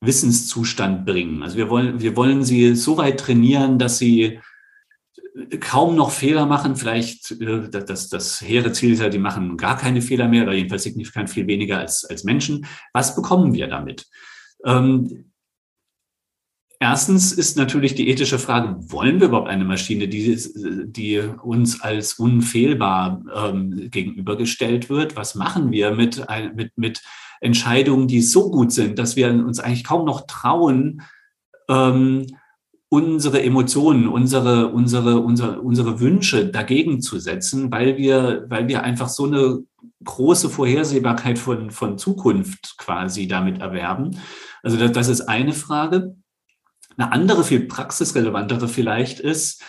Wissenszustand 0.02 1.06
bringen. 1.06 1.42
Also 1.42 1.56
wir 1.56 1.70
wollen, 1.70 2.00
wir 2.02 2.14
wollen 2.14 2.44
sie 2.44 2.74
so 2.74 2.98
weit 2.98 3.20
trainieren, 3.20 3.78
dass 3.78 3.96
sie 3.96 4.40
kaum 5.60 5.96
noch 5.96 6.10
Fehler 6.10 6.44
machen. 6.44 6.76
Vielleicht 6.76 7.30
äh, 7.40 7.70
das, 7.70 8.10
das 8.10 8.42
hehre 8.42 8.72
Ziel 8.72 8.92
ist 8.92 9.00
ja, 9.00 9.08
die 9.08 9.18
machen 9.18 9.56
gar 9.56 9.78
keine 9.78 10.02
Fehler 10.02 10.28
mehr 10.28 10.42
oder 10.42 10.52
jedenfalls 10.52 10.82
signifikant 10.82 11.30
viel 11.30 11.46
weniger 11.46 11.78
als, 11.78 12.04
als 12.04 12.24
Menschen. 12.24 12.66
Was 12.92 13.16
bekommen 13.16 13.54
wir 13.54 13.68
damit? 13.68 14.06
Ähm, 14.66 15.31
Erstens 16.82 17.30
ist 17.30 17.56
natürlich 17.56 17.94
die 17.94 18.08
ethische 18.08 18.40
Frage, 18.40 18.74
wollen 18.90 19.20
wir 19.20 19.28
überhaupt 19.28 19.48
eine 19.48 19.64
Maschine, 19.64 20.08
die, 20.08 20.36
die 20.84 21.20
uns 21.20 21.80
als 21.80 22.14
unfehlbar 22.14 23.22
ähm, 23.32 23.88
gegenübergestellt 23.88 24.90
wird? 24.90 25.14
Was 25.14 25.36
machen 25.36 25.70
wir 25.70 25.92
mit, 25.92 26.26
mit, 26.56 26.76
mit 26.76 27.00
Entscheidungen, 27.40 28.08
die 28.08 28.20
so 28.20 28.50
gut 28.50 28.72
sind, 28.72 28.98
dass 28.98 29.14
wir 29.14 29.28
uns 29.30 29.60
eigentlich 29.60 29.84
kaum 29.84 30.04
noch 30.04 30.26
trauen, 30.26 31.02
ähm, 31.68 32.26
unsere 32.88 33.44
Emotionen, 33.44 34.08
unsere, 34.08 34.72
unsere, 34.72 35.20
unsere, 35.20 35.60
unsere 35.60 36.00
Wünsche 36.00 36.48
dagegen 36.48 37.00
zu 37.00 37.20
setzen, 37.20 37.70
weil 37.70 37.96
wir, 37.96 38.46
weil 38.48 38.66
wir 38.66 38.82
einfach 38.82 39.08
so 39.08 39.26
eine 39.26 39.62
große 40.02 40.50
Vorhersehbarkeit 40.50 41.38
von, 41.38 41.70
von 41.70 41.96
Zukunft 41.96 42.74
quasi 42.76 43.28
damit 43.28 43.60
erwerben. 43.60 44.18
Also 44.64 44.76
das, 44.76 44.90
das 44.90 45.06
ist 45.06 45.20
eine 45.28 45.52
Frage. 45.52 46.16
Eine 46.96 47.12
andere, 47.12 47.44
viel 47.44 47.66
praxisrelevantere 47.66 48.68
vielleicht 48.68 49.20
ist, 49.20 49.62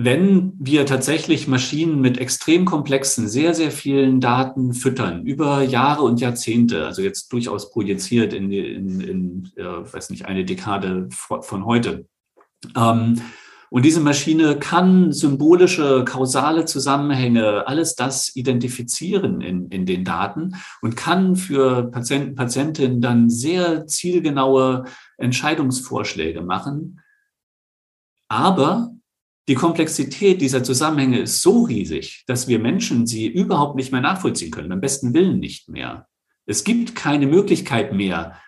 wenn 0.00 0.52
wir 0.60 0.86
tatsächlich 0.86 1.48
Maschinen 1.48 2.00
mit 2.00 2.18
extrem 2.18 2.64
komplexen, 2.64 3.26
sehr, 3.26 3.52
sehr 3.52 3.72
vielen 3.72 4.20
Daten 4.20 4.72
füttern, 4.72 5.26
über 5.26 5.62
Jahre 5.62 6.02
und 6.02 6.20
Jahrzehnte, 6.20 6.86
also 6.86 7.02
jetzt 7.02 7.32
durchaus 7.32 7.72
projiziert 7.72 8.32
in, 8.32 8.52
in, 8.52 9.00
in 9.00 9.52
äh, 9.56 9.64
weiß 9.64 10.10
nicht, 10.10 10.26
eine 10.26 10.44
Dekade 10.44 11.08
von 11.10 11.64
heute. 11.64 12.06
Ähm, 12.76 13.20
und 13.70 13.84
diese 13.84 14.00
Maschine 14.00 14.56
kann 14.58 15.12
symbolische, 15.12 16.04
kausale 16.04 16.64
Zusammenhänge, 16.64 17.66
alles 17.66 17.96
das 17.96 18.34
identifizieren 18.34 19.40
in, 19.40 19.68
in 19.68 19.84
den 19.84 20.04
Daten 20.04 20.54
und 20.80 20.96
kann 20.96 21.34
für 21.36 21.90
Patienten, 21.90 22.34
Patientinnen 22.34 23.00
dann 23.00 23.28
sehr 23.28 23.86
zielgenaue 23.86 24.84
Entscheidungsvorschläge 25.18 26.40
machen. 26.40 27.00
Aber 28.28 28.94
die 29.48 29.54
Komplexität 29.54 30.40
dieser 30.40 30.62
Zusammenhänge 30.62 31.20
ist 31.20 31.42
so 31.42 31.64
riesig, 31.64 32.24
dass 32.26 32.48
wir 32.48 32.58
Menschen 32.58 33.06
sie 33.06 33.26
überhaupt 33.26 33.76
nicht 33.76 33.92
mehr 33.92 34.00
nachvollziehen 34.00 34.50
können, 34.50 34.68
beim 34.68 34.80
besten 34.80 35.14
Willen 35.14 35.38
nicht 35.38 35.68
mehr. 35.68 36.06
Es 36.46 36.64
gibt 36.64 36.94
keine 36.94 37.26
Möglichkeit 37.26 37.92
mehr, 37.92 38.40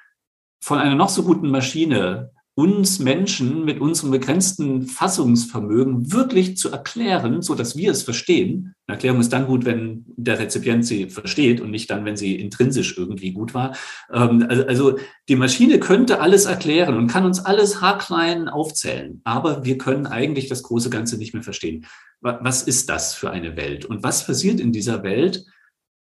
von 0.62 0.78
einer 0.78 0.94
noch 0.94 1.08
so 1.08 1.22
guten 1.22 1.50
Maschine 1.50 2.32
uns 2.60 2.98
Menschen 2.98 3.64
mit 3.64 3.80
unserem 3.80 4.10
begrenzten 4.10 4.82
Fassungsvermögen 4.82 6.12
wirklich 6.12 6.58
zu 6.58 6.70
erklären, 6.70 7.40
so 7.40 7.54
dass 7.54 7.74
wir 7.74 7.90
es 7.90 8.02
verstehen. 8.02 8.74
Eine 8.86 8.96
Erklärung 8.96 9.20
ist 9.20 9.32
dann 9.32 9.46
gut, 9.46 9.64
wenn 9.64 10.04
der 10.08 10.38
Rezipient 10.38 10.84
sie 10.84 11.08
versteht 11.08 11.62
und 11.62 11.70
nicht 11.70 11.88
dann, 11.90 12.04
wenn 12.04 12.18
sie 12.18 12.38
intrinsisch 12.38 12.98
irgendwie 12.98 13.32
gut 13.32 13.54
war. 13.54 13.74
Ähm, 14.12 14.44
also, 14.46 14.66
also 14.66 14.98
die 15.30 15.36
Maschine 15.36 15.80
könnte 15.80 16.20
alles 16.20 16.44
erklären 16.44 16.98
und 16.98 17.06
kann 17.06 17.24
uns 17.24 17.42
alles 17.42 17.80
haarklein 17.80 18.46
aufzählen, 18.50 19.22
aber 19.24 19.64
wir 19.64 19.78
können 19.78 20.06
eigentlich 20.06 20.50
das 20.50 20.62
große 20.62 20.90
Ganze 20.90 21.16
nicht 21.16 21.32
mehr 21.32 21.42
verstehen. 21.42 21.86
Was 22.20 22.62
ist 22.62 22.90
das 22.90 23.14
für 23.14 23.30
eine 23.30 23.56
Welt? 23.56 23.86
Und 23.86 24.02
was 24.02 24.26
passiert 24.26 24.60
in 24.60 24.72
dieser 24.72 25.02
Welt, 25.02 25.46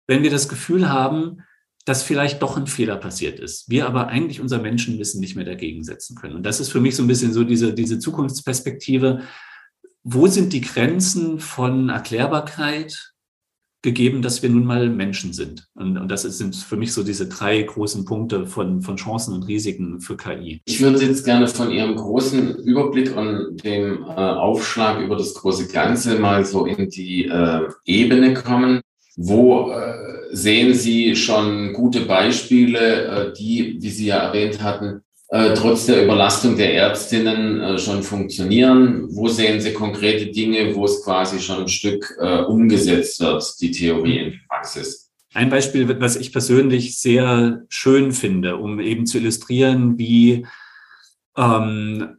wenn 0.05 0.22
wir 0.22 0.31
das 0.31 0.50
Gefühl 0.50 0.89
haben, 0.89 1.43
dass 1.85 2.03
vielleicht 2.03 2.41
doch 2.41 2.57
ein 2.57 2.67
Fehler 2.67 2.97
passiert 2.97 3.39
ist. 3.39 3.69
Wir 3.69 3.88
aber 3.88 4.07
eigentlich 4.07 4.39
unser 4.39 4.59
Menschenwissen 4.59 5.19
nicht 5.19 5.35
mehr 5.35 5.45
dagegen 5.45 5.83
setzen 5.83 6.15
können. 6.15 6.35
Und 6.35 6.43
das 6.43 6.59
ist 6.59 6.69
für 6.69 6.81
mich 6.81 6.95
so 6.95 7.03
ein 7.03 7.07
bisschen 7.07 7.33
so 7.33 7.43
diese, 7.43 7.73
diese 7.73 8.00
Zukunftsperspektive. 8.00 9.21
Wo 10.03 10.27
sind 10.27 10.53
die 10.53 10.61
Grenzen 10.61 11.39
von 11.39 11.89
Erklärbarkeit 11.89 13.13
gegeben, 13.83 14.21
dass 14.21 14.43
wir 14.43 14.50
nun 14.50 14.65
mal 14.65 14.89
Menschen 14.89 15.33
sind? 15.33 15.69
Und, 15.73 15.97
und 15.97 16.07
das 16.09 16.21
sind 16.21 16.55
für 16.55 16.77
mich 16.77 16.93
so 16.93 17.03
diese 17.03 17.27
drei 17.27 17.63
großen 17.63 18.05
Punkte 18.05 18.45
von, 18.45 18.81
von 18.81 18.97
Chancen 18.97 19.33
und 19.33 19.47
Risiken 19.47 20.01
für 20.01 20.17
KI. 20.17 20.61
Ich 20.65 20.81
würde 20.81 21.03
jetzt 21.03 21.25
gerne 21.25 21.47
von 21.47 21.71
Ihrem 21.71 21.95
großen 21.95 22.59
Überblick 22.59 23.15
und 23.15 23.63
dem 23.63 24.03
äh, 24.03 24.07
Aufschlag 24.07 25.03
über 25.03 25.15
das 25.15 25.33
große 25.33 25.67
Ganze 25.67 26.19
mal 26.19 26.45
so 26.45 26.65
in 26.65 26.89
die 26.89 27.25
äh, 27.25 27.67
Ebene 27.85 28.35
kommen. 28.35 28.81
Wo 29.17 29.71
äh, 29.71 30.33
sehen 30.35 30.73
Sie 30.73 31.15
schon 31.15 31.73
gute 31.73 32.01
Beispiele, 32.01 33.05
äh, 33.05 33.33
die, 33.33 33.77
wie 33.79 33.89
Sie 33.89 34.05
ja 34.07 34.17
erwähnt 34.17 34.63
hatten, 34.63 35.01
äh, 35.29 35.53
trotz 35.53 35.85
der 35.85 36.05
Überlastung 36.05 36.55
der 36.55 36.73
Ärztinnen 36.73 37.59
äh, 37.59 37.77
schon 37.77 38.03
funktionieren? 38.03 39.07
Wo 39.09 39.27
sehen 39.27 39.59
Sie 39.59 39.73
konkrete 39.73 40.27
Dinge, 40.27 40.73
wo 40.75 40.85
es 40.85 41.03
quasi 41.03 41.39
schon 41.39 41.61
ein 41.61 41.67
Stück 41.67 42.17
umgesetzt 42.47 43.19
wird, 43.19 43.43
die 43.59 43.71
Theorie 43.71 44.17
in 44.19 44.31
die 44.31 44.39
Praxis? 44.47 45.11
Ein 45.33 45.49
Beispiel, 45.49 45.99
was 45.99 46.17
ich 46.17 46.33
persönlich 46.33 46.99
sehr 46.99 47.63
schön 47.69 48.11
finde, 48.11 48.57
um 48.57 48.79
eben 48.79 49.05
zu 49.05 49.17
illustrieren, 49.17 49.97
wie 49.97 50.45
ähm, 51.37 52.17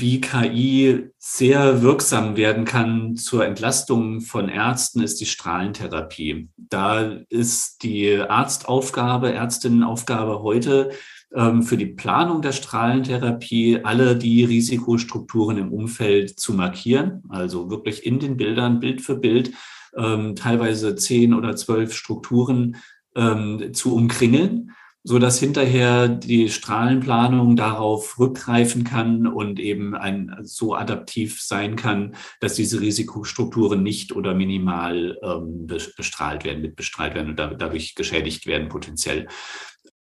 wie 0.00 0.20
KI 0.20 1.10
sehr 1.18 1.82
wirksam 1.82 2.36
werden 2.36 2.64
kann 2.64 3.16
zur 3.16 3.46
Entlastung 3.46 4.20
von 4.20 4.48
Ärzten, 4.48 5.02
ist 5.02 5.20
die 5.20 5.26
Strahlentherapie. 5.26 6.48
Da 6.56 7.00
ist 7.28 7.82
die 7.82 8.16
Arztaufgabe, 8.16 9.30
Ärztinnenaufgabe 9.30 10.42
heute 10.42 10.90
ähm, 11.34 11.62
für 11.62 11.76
die 11.76 11.86
Planung 11.86 12.42
der 12.42 12.52
Strahlentherapie 12.52 13.80
alle 13.82 14.16
die 14.16 14.44
Risikostrukturen 14.44 15.58
im 15.58 15.72
Umfeld 15.72 16.38
zu 16.38 16.54
markieren, 16.54 17.22
also 17.28 17.70
wirklich 17.70 18.04
in 18.06 18.18
den 18.18 18.36
Bildern, 18.36 18.80
Bild 18.80 19.00
für 19.00 19.16
Bild, 19.16 19.52
ähm, 19.96 20.34
teilweise 20.36 20.96
zehn 20.96 21.34
oder 21.34 21.56
zwölf 21.56 21.94
Strukturen 21.94 22.76
ähm, 23.16 23.72
zu 23.72 23.94
umkringeln 23.94 24.72
so 25.06 25.18
dass 25.18 25.38
hinterher 25.38 26.08
die 26.08 26.48
Strahlenplanung 26.48 27.56
darauf 27.56 28.18
rückgreifen 28.18 28.84
kann 28.84 29.26
und 29.26 29.60
eben 29.60 29.94
ein, 29.94 30.34
so 30.42 30.74
adaptiv 30.74 31.42
sein 31.42 31.76
kann, 31.76 32.16
dass 32.40 32.54
diese 32.54 32.80
Risikostrukturen 32.80 33.82
nicht 33.82 34.12
oder 34.12 34.34
minimal 34.34 35.18
ähm, 35.22 35.66
bestrahlt 35.66 36.44
werden, 36.44 36.62
mitbestrahlt 36.62 37.14
werden 37.14 37.30
und 37.30 37.36
dadurch 37.36 37.94
geschädigt 37.94 38.46
werden 38.46 38.70
potenziell. 38.70 39.28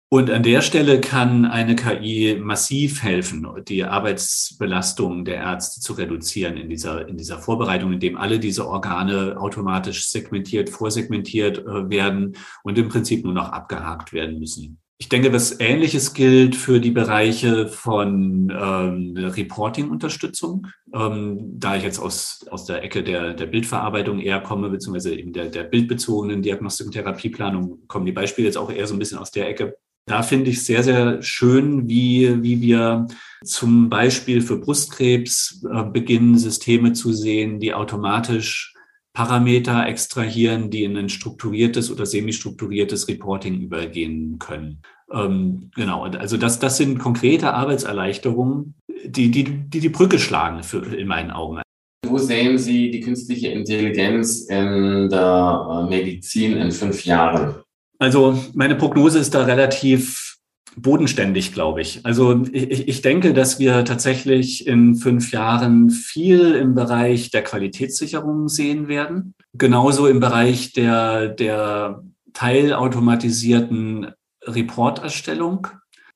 Und 0.09 0.29
an 0.29 0.43
der 0.43 0.61
Stelle 0.61 1.01
kann 1.01 1.45
eine 1.45 1.75
KI 1.75 2.39
massiv 2.39 3.01
helfen, 3.01 3.47
die 3.67 3.83
Arbeitsbelastung 3.83 5.25
der 5.25 5.37
Ärzte 5.37 5.81
zu 5.81 5.93
reduzieren 5.93 6.57
in 6.57 6.69
dieser, 6.69 7.07
in 7.07 7.17
dieser 7.17 7.39
Vorbereitung, 7.39 7.91
indem 7.91 8.15
alle 8.15 8.39
diese 8.39 8.67
Organe 8.67 9.35
automatisch 9.37 10.07
segmentiert, 10.09 10.69
vorsegmentiert 10.69 11.57
äh, 11.57 11.89
werden 11.89 12.37
und 12.63 12.77
im 12.77 12.87
Prinzip 12.87 13.25
nur 13.25 13.33
noch 13.33 13.49
abgehakt 13.49 14.13
werden 14.13 14.39
müssen. 14.39 14.79
Ich 14.97 15.09
denke, 15.09 15.33
was 15.33 15.59
Ähnliches 15.59 16.13
gilt 16.13 16.55
für 16.55 16.79
die 16.79 16.91
Bereiche 16.91 17.67
von 17.67 18.49
ähm, 18.49 19.17
Reporting-Unterstützung. 19.17 20.67
Ähm, 20.93 21.59
da 21.59 21.75
ich 21.75 21.83
jetzt 21.83 21.99
aus, 21.99 22.45
aus 22.49 22.63
der 22.65 22.81
Ecke 22.81 23.03
der, 23.03 23.33
der 23.33 23.47
Bildverarbeitung 23.47 24.19
eher 24.19 24.39
komme, 24.39 24.69
beziehungsweise 24.69 25.13
eben 25.13 25.33
der, 25.33 25.47
der 25.47 25.63
bildbezogenen 25.63 26.41
Diagnostik 26.41 26.85
und 26.85 26.93
Therapieplanung, 26.93 27.79
kommen 27.87 28.05
die 28.05 28.13
Beispiele 28.13 28.47
jetzt 28.47 28.57
auch 28.57 28.71
eher 28.71 28.87
so 28.87 28.95
ein 28.95 28.99
bisschen 28.99 29.17
aus 29.17 29.31
der 29.31 29.49
Ecke. 29.49 29.75
Da 30.07 30.21
finde 30.21 30.51
ich 30.51 30.63
sehr, 30.63 30.83
sehr 30.83 31.21
schön, 31.23 31.87
wie, 31.89 32.43
wie 32.43 32.61
wir 32.61 33.07
zum 33.43 33.89
Beispiel 33.89 34.41
für 34.41 34.57
Brustkrebs 34.57 35.63
äh, 35.71 35.83
beginnen, 35.83 36.37
Systeme 36.37 36.93
zu 36.93 37.11
sehen, 37.11 37.59
die 37.59 37.73
automatisch 37.73 38.73
Parameter 39.13 39.87
extrahieren, 39.87 40.69
die 40.69 40.83
in 40.83 40.95
ein 40.97 41.09
strukturiertes 41.09 41.89
oder 41.89 42.05
semi-strukturiertes 42.05 43.07
Reporting 43.07 43.61
übergehen 43.61 44.37
können. 44.37 44.81
Ähm, 45.11 45.71
genau, 45.73 46.03
also 46.03 46.37
das, 46.37 46.59
das 46.59 46.77
sind 46.77 46.99
konkrete 46.99 47.53
Arbeitserleichterungen, 47.53 48.75
die 49.05 49.31
die, 49.31 49.43
die, 49.43 49.79
die 49.79 49.89
Brücke 49.89 50.19
schlagen 50.19 50.61
für, 50.63 50.85
in 50.95 51.07
meinen 51.07 51.31
Augen. 51.31 51.61
Wo 52.05 52.17
sehen 52.19 52.59
Sie 52.59 52.91
die 52.91 52.99
künstliche 52.99 53.47
Intelligenz 53.47 54.41
in 54.41 55.09
der 55.09 55.87
äh, 55.87 55.89
Medizin 55.89 56.57
in 56.57 56.71
fünf 56.71 57.05
Jahren? 57.05 57.64
Also 57.99 58.43
meine 58.53 58.75
Prognose 58.75 59.19
ist 59.19 59.33
da 59.33 59.43
relativ 59.43 60.37
bodenständig, 60.77 61.53
glaube 61.53 61.81
ich. 61.81 62.05
Also 62.05 62.43
ich, 62.51 62.87
ich 62.87 63.01
denke, 63.01 63.33
dass 63.33 63.59
wir 63.59 63.85
tatsächlich 63.85 64.67
in 64.67 64.95
fünf 64.95 65.31
Jahren 65.31 65.89
viel 65.89 66.53
im 66.55 66.75
Bereich 66.75 67.31
der 67.31 67.43
Qualitätssicherung 67.43 68.49
sehen 68.49 68.87
werden. 68.87 69.33
Genauso 69.53 70.07
im 70.07 70.19
Bereich 70.19 70.73
der, 70.73 71.29
der 71.29 72.03
teilautomatisierten 72.33 74.11
Reporterstellung. 74.43 75.67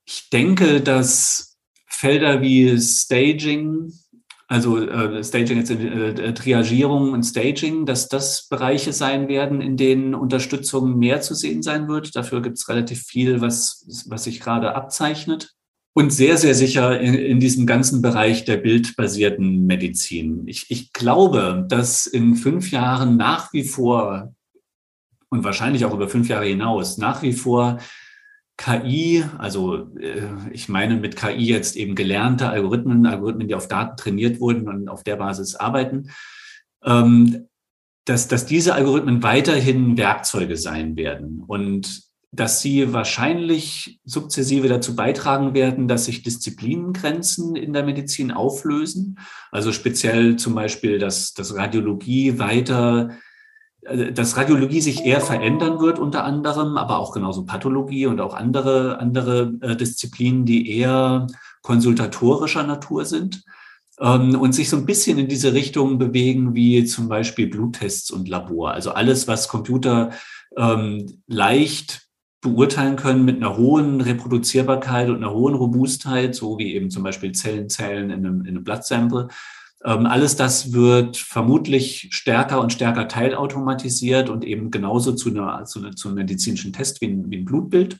Ich 0.05 0.29
denke, 0.29 0.81
dass 0.81 1.57
Felder 1.87 2.41
wie 2.41 2.79
Staging, 2.79 3.93
also 4.51 4.79
äh, 4.79 5.23
Staging 5.23 5.57
jetzt 5.57 5.69
äh, 5.69 6.09
äh, 6.09 6.33
Triagierung 6.33 7.13
und 7.13 7.23
Staging, 7.23 7.85
dass 7.85 8.09
das 8.09 8.47
Bereiche 8.49 8.93
sein 8.93 9.27
werden, 9.27 9.61
in 9.61 9.77
denen 9.77 10.15
Unterstützung 10.15 10.97
mehr 10.97 11.21
zu 11.21 11.35
sehen 11.35 11.61
sein 11.61 11.87
wird. 11.87 12.15
Dafür 12.15 12.41
gibt 12.41 12.57
es 12.57 12.67
relativ 12.67 13.03
viel, 13.03 13.41
was, 13.41 13.85
was 14.09 14.23
sich 14.23 14.39
gerade 14.39 14.73
abzeichnet. 14.73 15.53
Und 15.93 16.11
sehr, 16.11 16.37
sehr 16.37 16.55
sicher 16.55 16.99
in, 16.99 17.13
in 17.13 17.39
diesem 17.39 17.67
ganzen 17.67 18.01
Bereich 18.01 18.43
der 18.43 18.57
bildbasierten 18.57 19.67
Medizin. 19.67 20.47
Ich, 20.47 20.65
ich 20.69 20.93
glaube, 20.93 21.67
dass 21.69 22.07
in 22.07 22.35
fünf 22.35 22.71
Jahren 22.71 23.17
nach 23.17 23.53
wie 23.53 23.63
vor 23.63 24.33
und 25.29 25.43
wahrscheinlich 25.43 25.85
auch 25.85 25.93
über 25.93 26.09
fünf 26.09 26.27
Jahre 26.27 26.45
hinaus 26.45 26.97
nach 26.97 27.21
wie 27.21 27.33
vor 27.33 27.77
KI, 28.59 29.23
also 29.37 29.87
äh, 29.97 30.27
ich 30.51 30.67
meine 30.67 30.97
mit 30.97 31.15
KI 31.15 31.45
jetzt 31.45 31.77
eben 31.77 31.95
gelernte 31.95 32.49
Algorithmen, 32.49 33.05
Algorithmen, 33.05 33.47
die 33.47 33.55
auf 33.55 33.69
Daten 33.69 33.95
trainiert 33.95 34.41
wurden 34.41 34.67
und 34.67 34.89
auf 34.89 35.03
der 35.03 35.15
Basis 35.15 35.55
arbeiten, 35.55 36.11
ähm, 36.83 37.47
dass, 38.03 38.27
dass 38.27 38.45
diese 38.45 38.75
Algorithmen 38.75 39.23
weiterhin 39.23 39.97
Werkzeuge 39.97 40.57
sein 40.57 40.97
werden 40.97 41.41
und 41.47 42.03
dass 42.31 42.61
sie 42.61 42.91
wahrscheinlich 42.91 44.01
sukzessive 44.03 44.67
dazu 44.67 44.93
beitragen 44.93 45.53
werden, 45.53 45.87
dass 45.87 46.05
sich 46.05 46.21
Disziplinengrenzen 46.21 47.55
in 47.55 47.71
der 47.71 47.83
Medizin 47.83 48.31
auflösen. 48.31 49.19
Also 49.51 49.71
speziell 49.71 50.35
zum 50.35 50.53
Beispiel, 50.53 50.99
dass, 50.99 51.33
dass 51.33 51.55
Radiologie 51.55 52.37
weiter 52.37 53.17
dass 53.81 54.35
Radiologie 54.35 54.81
sich 54.81 55.05
eher 55.05 55.21
verändern 55.21 55.79
wird 55.79 55.99
unter 55.99 56.23
anderem, 56.23 56.77
aber 56.77 56.99
auch 56.99 57.13
genauso 57.13 57.45
Pathologie 57.45 58.05
und 58.07 58.19
auch 58.19 58.33
andere, 58.33 58.99
andere 58.99 59.53
äh, 59.61 59.75
Disziplinen, 59.75 60.45
die 60.45 60.69
eher 60.69 61.27
konsultatorischer 61.61 62.63
Natur 62.63 63.05
sind 63.05 63.43
ähm, 63.99 64.39
und 64.39 64.53
sich 64.53 64.69
so 64.69 64.77
ein 64.77 64.85
bisschen 64.85 65.17
in 65.17 65.27
diese 65.27 65.53
Richtung 65.53 65.97
bewegen 65.97 66.55
wie 66.55 66.83
zum 66.85 67.07
Beispiel 67.07 67.47
Bluttests 67.47 68.11
und 68.11 68.27
Labor. 68.27 68.71
Also 68.71 68.91
alles, 68.91 69.27
was 69.27 69.47
Computer 69.47 70.11
ähm, 70.57 71.21
leicht 71.27 72.07
beurteilen 72.41 72.95
können 72.95 73.25
mit 73.25 73.37
einer 73.37 73.57
hohen 73.57 74.01
Reproduzierbarkeit 74.01 75.09
und 75.09 75.17
einer 75.17 75.33
hohen 75.33 75.55
Robustheit, 75.55 76.35
so 76.35 76.57
wie 76.57 76.73
eben 76.73 76.89
zum 76.89 77.03
Beispiel 77.03 77.33
Zellenzellen 77.33 78.09
in 78.11 78.25
einem, 78.25 78.41
in 78.41 78.49
einem 78.49 78.63
Bloodsample 78.63 79.27
ähm, 79.85 80.05
alles 80.05 80.35
das 80.35 80.73
wird 80.73 81.17
vermutlich 81.17 82.09
stärker 82.11 82.59
und 82.59 82.73
stärker 82.73 83.07
teilautomatisiert 83.07 84.29
und 84.29 84.43
eben 84.43 84.71
genauso 84.71 85.13
zu, 85.13 85.29
einer, 85.29 85.63
zu, 85.65 85.89
zu 85.91 86.09
einem 86.09 86.15
medizinischen 86.15 86.73
Test 86.73 87.01
wie 87.01 87.07
ein, 87.07 87.29
wie 87.29 87.37
ein 87.37 87.45
Blutbild. 87.45 87.99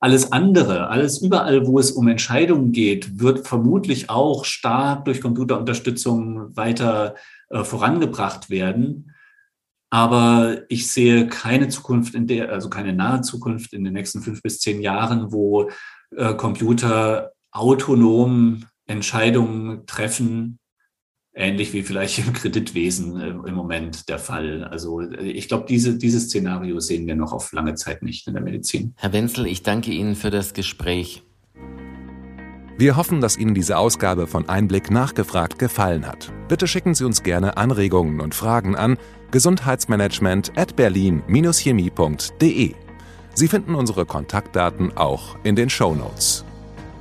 Alles 0.00 0.30
andere, 0.30 0.88
alles 0.88 1.20
überall, 1.20 1.66
wo 1.66 1.78
es 1.78 1.90
um 1.90 2.06
Entscheidungen 2.06 2.72
geht, 2.72 3.18
wird 3.18 3.46
vermutlich 3.46 4.10
auch 4.10 4.44
stark 4.44 5.04
durch 5.04 5.20
Computerunterstützung 5.20 6.56
weiter 6.56 7.16
äh, 7.50 7.64
vorangebracht 7.64 8.48
werden. 8.48 9.12
Aber 9.90 10.62
ich 10.68 10.90
sehe 10.92 11.28
keine 11.28 11.68
Zukunft 11.68 12.14
in 12.14 12.26
der, 12.26 12.50
also 12.52 12.68
keine 12.68 12.92
nahe 12.92 13.22
Zukunft 13.22 13.72
in 13.72 13.84
den 13.84 13.94
nächsten 13.94 14.20
fünf 14.20 14.42
bis 14.42 14.60
zehn 14.60 14.80
Jahren, 14.82 15.32
wo 15.32 15.70
äh, 16.16 16.34
Computer 16.34 17.32
autonom 17.50 18.64
Entscheidungen 18.88 19.86
treffen, 19.86 20.58
ähnlich 21.34 21.72
wie 21.72 21.82
vielleicht 21.82 22.18
im 22.18 22.32
Kreditwesen 22.32 23.20
äh, 23.20 23.28
im 23.28 23.54
Moment 23.54 24.08
der 24.08 24.18
Fall. 24.18 24.64
Also 24.64 25.00
äh, 25.00 25.30
ich 25.30 25.46
glaube, 25.48 25.66
diese, 25.68 25.96
dieses 25.96 26.24
Szenario 26.24 26.80
sehen 26.80 27.06
wir 27.06 27.14
noch 27.14 27.32
auf 27.32 27.52
lange 27.52 27.74
Zeit 27.74 28.02
nicht 28.02 28.26
in 28.26 28.34
der 28.34 28.42
Medizin. 28.42 28.94
Herr 28.96 29.12
Wenzel, 29.12 29.46
ich 29.46 29.62
danke 29.62 29.92
Ihnen 29.92 30.16
für 30.16 30.30
das 30.30 30.52
Gespräch. 30.54 31.22
Wir 32.76 32.96
hoffen, 32.96 33.20
dass 33.20 33.36
Ihnen 33.36 33.54
diese 33.54 33.76
Ausgabe 33.76 34.26
von 34.28 34.48
Einblick 34.48 34.90
nachgefragt 34.90 35.58
gefallen 35.58 36.06
hat. 36.06 36.32
Bitte 36.48 36.68
schicken 36.68 36.94
Sie 36.94 37.04
uns 37.04 37.22
gerne 37.24 37.56
Anregungen 37.56 38.20
und 38.20 38.34
Fragen 38.34 38.76
an 38.76 38.96
gesundheitsmanagement 39.32 40.56
at 40.56 40.76
berlin-chemie.de. 40.76 42.74
Sie 43.34 43.48
finden 43.48 43.74
unsere 43.74 44.06
Kontaktdaten 44.06 44.96
auch 44.96 45.36
in 45.42 45.56
den 45.56 45.70
Show 45.70 45.94
Notes. 45.94 46.44